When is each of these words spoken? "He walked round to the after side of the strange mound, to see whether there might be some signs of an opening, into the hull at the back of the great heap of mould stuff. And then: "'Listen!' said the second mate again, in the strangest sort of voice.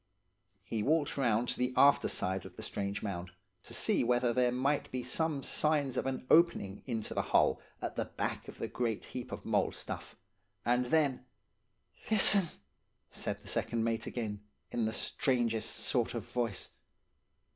"He 0.63 0.81
walked 0.81 1.15
round 1.15 1.47
to 1.49 1.59
the 1.59 1.73
after 1.77 2.07
side 2.07 2.43
of 2.43 2.55
the 2.55 2.63
strange 2.63 3.03
mound, 3.03 3.29
to 3.61 3.71
see 3.71 4.03
whether 4.03 4.33
there 4.33 4.51
might 4.51 4.89
be 4.89 5.03
some 5.03 5.43
signs 5.43 5.95
of 5.95 6.07
an 6.07 6.25
opening, 6.27 6.81
into 6.87 7.13
the 7.13 7.21
hull 7.21 7.61
at 7.83 7.95
the 7.95 8.05
back 8.05 8.47
of 8.47 8.57
the 8.57 8.67
great 8.67 9.03
heap 9.05 9.31
of 9.31 9.45
mould 9.45 9.75
stuff. 9.75 10.15
And 10.65 10.87
then: 10.87 11.25
"'Listen!' 12.09 12.47
said 13.11 13.43
the 13.43 13.47
second 13.47 13.83
mate 13.83 14.07
again, 14.07 14.41
in 14.71 14.85
the 14.85 14.91
strangest 14.91 15.69
sort 15.69 16.15
of 16.15 16.27
voice. 16.27 16.71